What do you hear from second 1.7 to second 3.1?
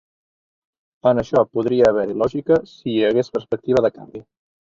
haver-hi lògica si hi